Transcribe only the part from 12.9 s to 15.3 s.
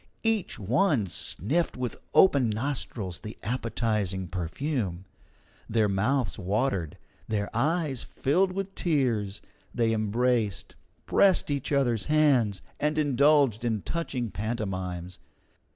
indulged in touching pantomimes.